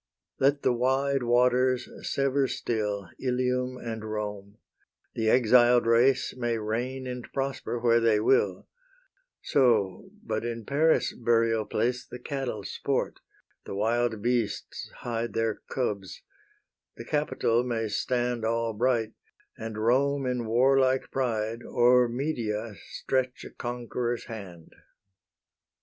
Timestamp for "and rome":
3.77-4.57, 19.55-20.25